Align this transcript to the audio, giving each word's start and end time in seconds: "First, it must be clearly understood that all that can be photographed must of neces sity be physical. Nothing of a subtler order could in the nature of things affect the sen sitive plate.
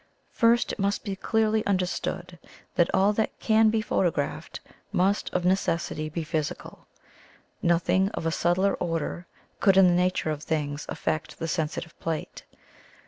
"First, 0.31 0.71
it 0.71 0.79
must 0.79 1.03
be 1.03 1.15
clearly 1.15 1.63
understood 1.67 2.39
that 2.73 2.89
all 2.91 3.13
that 3.13 3.37
can 3.39 3.69
be 3.69 3.81
photographed 3.83 4.59
must 4.91 5.29
of 5.31 5.43
neces 5.43 5.75
sity 5.77 6.11
be 6.11 6.23
physical. 6.23 6.87
Nothing 7.61 8.09
of 8.15 8.25
a 8.25 8.31
subtler 8.31 8.73
order 8.73 9.27
could 9.59 9.77
in 9.77 9.85
the 9.85 9.93
nature 9.93 10.31
of 10.31 10.41
things 10.41 10.87
affect 10.89 11.37
the 11.37 11.47
sen 11.47 11.67
sitive 11.67 11.93
plate. 11.99 12.45